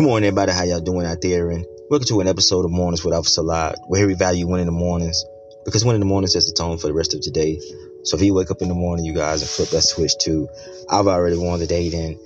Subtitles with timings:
[0.00, 0.52] Good morning, everybody.
[0.52, 1.50] How y'all doing out there?
[1.50, 4.72] And welcome to an episode of Mornings with Officer Lot, where we value winning the
[4.72, 5.26] mornings
[5.66, 7.60] because winning the mornings sets the tone for the rest of the day.
[8.04, 10.48] So if you wake up in the morning, you guys, and flip that switch to
[10.88, 12.18] I've already won the day, then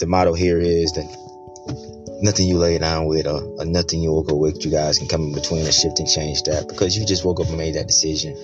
[0.00, 4.32] the motto here is that nothing you lay down with or, or nothing you woke
[4.32, 7.06] up with, you guys can come in between and shift and change that because you
[7.06, 8.36] just woke up and made that decision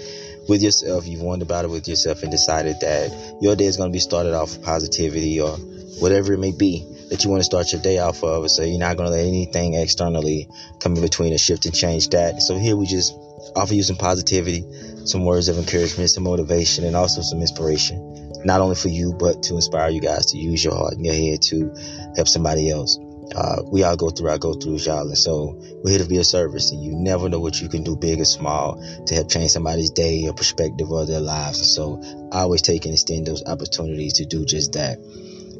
[0.48, 1.08] with yourself.
[1.08, 3.10] You've wondered about it with yourself and decided that
[3.40, 5.56] your day is going to be started off with positivity or
[5.98, 8.50] whatever it may be that you want to start your day off of.
[8.50, 10.48] So you're not going to let anything externally
[10.80, 12.42] come in between and shift and change that.
[12.42, 13.12] So here we just
[13.54, 14.64] offer you some positivity,
[15.04, 18.32] some words of encouragement, some motivation, and also some inspiration.
[18.44, 21.14] Not only for you, but to inspire you guys to use your heart and your
[21.14, 21.74] head to
[22.16, 22.98] help somebody else.
[23.34, 25.08] Uh, we all go through our go throughs, y'all.
[25.08, 26.70] And so we're here to be a service.
[26.70, 29.90] And you never know what you can do, big or small, to help change somebody's
[29.90, 31.58] day or perspective or their lives.
[31.58, 34.98] And so I always take and extend those opportunities to do just that.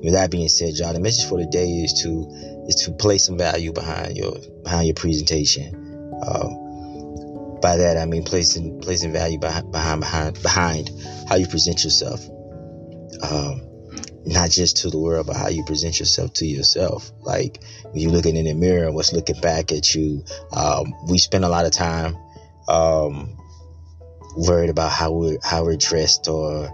[0.07, 2.31] With that being said, y'all, the message for the day is to
[2.69, 5.75] is to place some value behind your behind your presentation.
[6.23, 10.93] Um, by that I mean placing placing value behind behind behind
[11.29, 12.21] how you present yourself.
[13.21, 13.63] Um,
[14.25, 17.11] not just to the world, but how you present yourself to yourself.
[17.23, 20.25] Like when you're looking in the mirror, what's looking back at you.
[20.53, 22.17] Um, we spend a lot of time
[22.69, 23.37] um,
[24.37, 26.71] worried about how we're how we're dressed or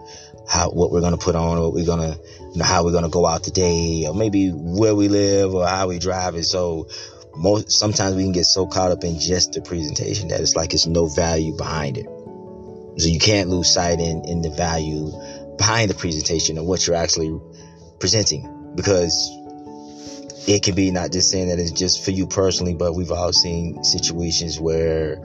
[0.52, 2.14] how what we're gonna put on, or what we're gonna,
[2.52, 5.88] you know, how we're gonna go out today, or maybe where we live or how
[5.88, 6.34] we drive.
[6.34, 6.88] And so,
[7.34, 10.74] most sometimes we can get so caught up in just the presentation that it's like
[10.74, 12.04] it's no value behind it.
[12.98, 15.10] So you can't lose sight in in the value
[15.56, 17.40] behind the presentation and what you're actually
[17.98, 19.30] presenting because
[20.46, 23.32] it can be not just saying that it's just for you personally, but we've all
[23.32, 25.16] seen situations where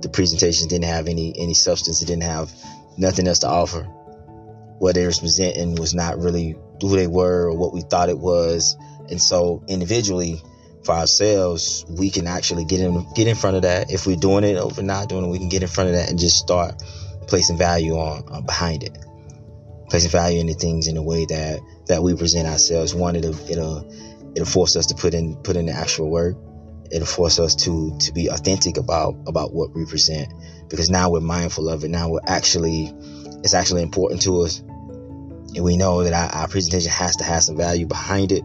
[0.00, 2.52] the presentation didn't have any any substance, it didn't have
[2.96, 3.88] nothing else to offer
[4.78, 8.18] what they was presenting was not really who they were or what we thought it
[8.18, 8.76] was.
[9.10, 10.42] And so individually
[10.84, 13.90] for ourselves, we can actually get in get in front of that.
[13.90, 15.90] If we're doing it or if we're not doing it, we can get in front
[15.90, 16.82] of that and just start
[17.26, 18.96] placing value on uh, behind it.
[19.88, 22.94] Placing value in the things in the way that that we present ourselves.
[22.94, 23.92] One, it'll it'll
[24.34, 26.36] it'll force us to put in put in the actual work.
[26.90, 30.32] It'll force us to to be authentic about about what we present
[30.68, 31.88] because now we're mindful of it.
[31.88, 32.92] Now we're actually
[33.42, 34.62] it's actually important to us.
[35.56, 38.44] And we know that our, our, presentation has to have some value behind it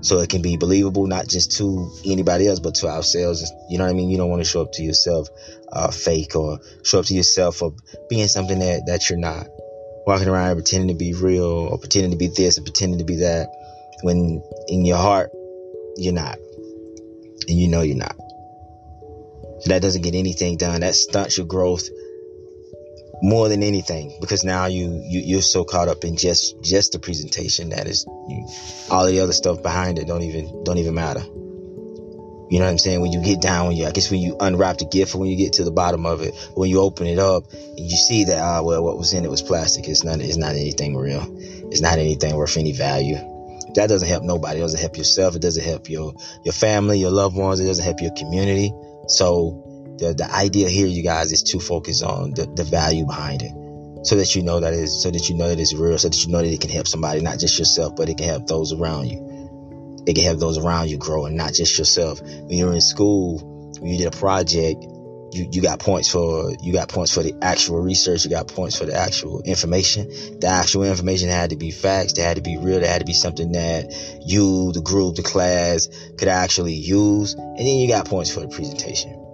[0.00, 3.52] so it can be believable, not just to anybody else, but to ourselves.
[3.68, 4.08] You know what I mean?
[4.08, 5.28] You don't want to show up to yourself
[5.70, 7.74] uh, fake or show up to yourself for
[8.08, 9.46] being something that, that you're not.
[10.06, 13.16] Walking around pretending to be real or pretending to be this and pretending to be
[13.16, 13.48] that
[14.02, 15.30] when in your heart,
[15.96, 16.38] you're not.
[17.46, 18.16] And you know you're not.
[19.60, 20.80] So that doesn't get anything done.
[20.80, 21.88] That stunts your growth
[23.22, 26.98] more than anything because now you, you you're so caught up in just just the
[26.98, 28.46] presentation that is you,
[28.90, 31.22] all the other stuff behind it don't even don't even matter.
[32.50, 33.00] You know what i'm saying?
[33.00, 35.30] When you get down when you i guess when you unwrap the gift or when
[35.30, 38.24] you get to the bottom of it when you open it up and you see
[38.24, 39.88] that ah well what was in it was plastic.
[39.88, 41.26] It's not it's not anything real.
[41.70, 43.16] It's not anything worth any value.
[43.74, 44.58] That doesn't help nobody.
[44.58, 45.36] It doesn't help yourself.
[45.36, 46.14] It doesn't help your
[46.44, 47.60] your family your loved ones.
[47.60, 48.72] It doesn't help your community.
[49.08, 49.67] So
[49.98, 53.52] the, the idea here, you guys, is to focus on the, the value behind it.
[54.06, 56.24] So that you know that is so that you know that it's real, so that
[56.24, 58.72] you know that it can help somebody, not just yourself, but it can help those
[58.72, 60.04] around you.
[60.06, 62.22] It can help those around you grow and not just yourself.
[62.22, 63.38] When you're in school,
[63.80, 64.84] when you did a project,
[65.32, 68.78] you, you got points for you got points for the actual research, you got points
[68.78, 70.08] for the actual information.
[70.40, 73.04] The actual information had to be facts, they had to be real, they had to
[73.04, 73.92] be something that
[74.24, 77.34] you, the group, the class could actually use.
[77.34, 79.27] And then you got points for the presentation.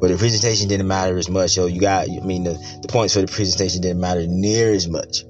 [0.00, 1.52] But the presentation didn't matter as much.
[1.52, 4.88] So you got, I mean, the, the points for the presentation didn't matter near as
[4.88, 5.24] much.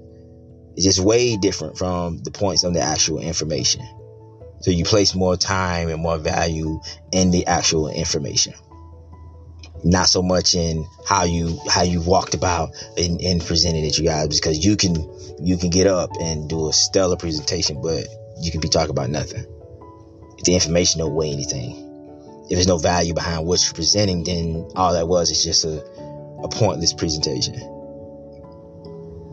[0.75, 3.83] It's just way different from the points on the actual information.
[4.61, 6.81] So you place more time and more value
[7.13, 8.55] in the actual information.
[9.85, 14.05] Not so much in how you how you walked about and, and presented it, you
[14.05, 14.97] guys, because you can
[15.39, 18.09] you can get up and do a stellar presentation, but
[18.41, 19.45] you can be talking about nothing.
[20.45, 21.86] The information don't weigh anything
[22.49, 25.83] if there's no value behind what you're presenting, then all that was is just a,
[26.43, 27.55] a pointless presentation.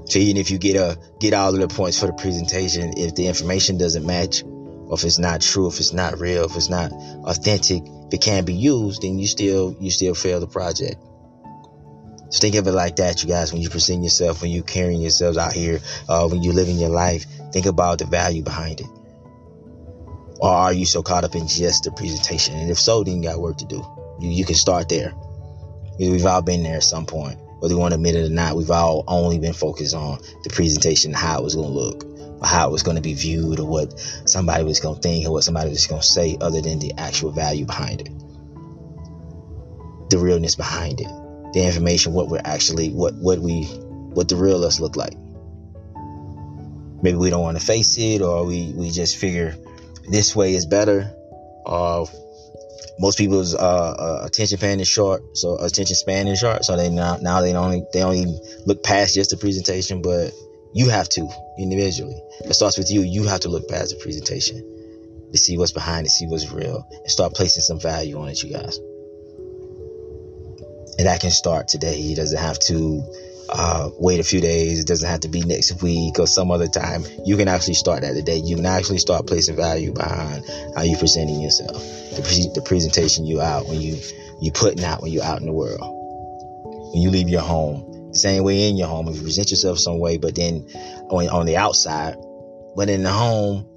[0.06, 3.16] So even if you get a get all of the points for the presentation, if
[3.16, 6.70] the information doesn't match, or if it's not true, if it's not real, if it's
[6.70, 6.92] not
[7.26, 10.98] authentic, if it can't be used, then you still you still fail the project.
[12.30, 13.54] So think of it like that, you guys.
[13.54, 15.80] When you present yourself, when you're carrying yourselves out here,
[16.10, 18.88] uh, when you're living your life, think about the value behind it.
[20.40, 22.56] Or are you so caught up in just the presentation?
[22.56, 23.86] And if so, then you got work to do.
[24.20, 25.14] You, you can start there.
[26.00, 27.40] We've all been there at some point.
[27.60, 30.50] Whether you want to admit it or not, we've all only been focused on the
[30.50, 32.04] presentation, how it was going to look.
[32.44, 35.26] or how it was going to be viewed or what somebody was going to think
[35.26, 38.10] or what somebody was going to say other than the actual value behind it.
[40.10, 41.08] The realness behind it.
[41.54, 45.14] The information, what we're actually, what, what we, what the real us look like.
[47.02, 49.56] Maybe we don't want to face it or we, we just figure
[50.10, 51.12] this way is better.
[51.66, 52.08] Or
[53.00, 56.66] most people's uh, uh, attention span is short, so attention span is short.
[56.66, 58.26] So they now now they only they only
[58.66, 60.32] look past just the presentation, but
[60.74, 61.28] you have to
[61.58, 62.22] individually.
[62.42, 63.02] It starts with you.
[63.02, 64.58] You have to look past the presentation
[65.32, 68.44] to see what's behind it, see what's real, and start placing some value on it,
[68.44, 68.78] you guys.
[71.00, 72.00] And that can start today.
[72.00, 73.02] He doesn't have to
[73.54, 74.80] uh, wait a few days.
[74.80, 77.06] It doesn't have to be next week or some other time.
[77.24, 78.38] You can actually start that today.
[78.38, 80.44] You can actually start placing value behind
[80.76, 81.78] how you're presenting yourself,
[82.16, 83.98] the, pre- the presentation you out when you
[84.42, 85.80] you putting out when you're out in the world.
[86.94, 89.08] When you leave your home, the same way in your home.
[89.08, 90.68] If you present yourself some way, but then
[91.10, 92.16] on, on the outside,
[92.76, 93.68] but in the home,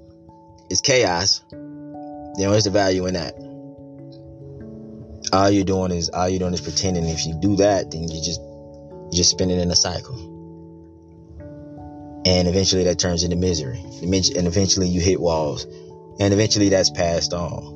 [0.71, 1.43] it's chaos.
[1.51, 3.35] Then where's the value in that?
[5.33, 7.05] All you're doing is all you're doing is pretending.
[7.05, 8.41] If you do that, then you just
[9.11, 10.15] you just spin it in a cycle.
[12.25, 13.79] And eventually that turns into misery.
[14.01, 15.65] And eventually you hit walls.
[16.19, 17.75] And eventually that's passed on.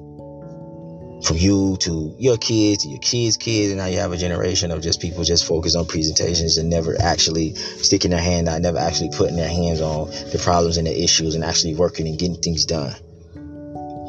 [1.23, 4.71] From you to your kids to your kids' kids, and now you have a generation
[4.71, 8.79] of just people just focused on presentations and never actually sticking their hand out, never
[8.79, 12.41] actually putting their hands on the problems and the issues and actually working and getting
[12.41, 12.95] things done.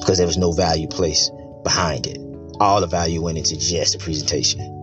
[0.01, 1.31] Because there was no value placed
[1.63, 2.19] behind it.
[2.59, 4.82] All the value went into just the presentation.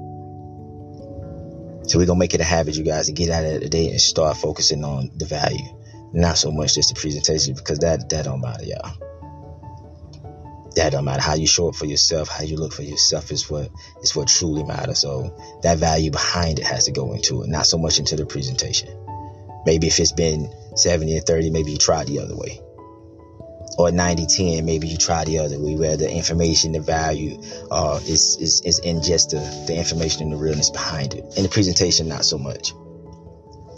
[1.89, 3.89] So we're gonna make it a habit, you guys, to get out of the day
[3.89, 5.65] and start focusing on the value,
[6.13, 8.91] not so much just the presentation, because that that don't matter, y'all.
[10.75, 13.49] That don't matter how you show up for yourself, how you look for yourself is
[13.49, 13.71] what
[14.03, 14.99] is what truly matters.
[14.99, 18.27] So that value behind it has to go into it, not so much into the
[18.27, 18.89] presentation.
[19.65, 22.61] Maybe if it's been 70 and 30, maybe you try the other way
[23.79, 27.41] or 90 10 maybe you try the other way where the information the value
[27.71, 31.23] uh, is, is is in just the, the information and the realness behind it.
[31.37, 32.73] And the presentation not so much.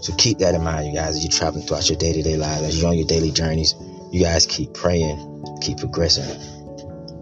[0.01, 2.81] So keep that in mind you guys as you're traveling throughout your day-to-day lives as
[2.81, 3.75] you're on your daily journeys
[4.11, 5.19] you guys keep praying
[5.61, 6.25] keep progressing.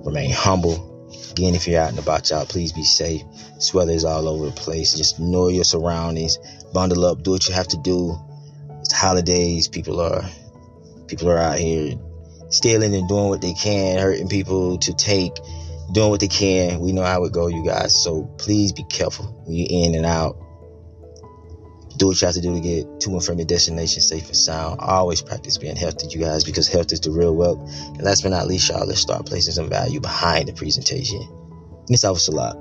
[0.05, 0.87] Remain humble.
[1.31, 3.23] Again if you're out and about y'all please be safe.
[3.55, 4.93] This weather is all over the place.
[4.93, 6.39] Just know your surroundings.
[6.73, 7.23] Bundle up.
[7.23, 8.17] Do what you have to do.
[8.79, 9.67] It's holidays.
[9.67, 10.23] People are
[11.07, 11.99] people are out here
[12.49, 15.33] stealing and doing what they can, hurting people to take,
[15.91, 16.79] doing what they can.
[16.79, 18.03] We know how it go, you guys.
[18.03, 20.37] So please be careful when you're in and out.
[21.97, 24.35] Do what you have to do to get to and from your destination safe and
[24.35, 24.79] sound.
[24.79, 27.59] Always practice being healthy, you guys, because health is the real wealth.
[27.87, 31.21] And last but not least, y'all, let's start placing some value behind the presentation.
[31.21, 32.55] And it's always a lot.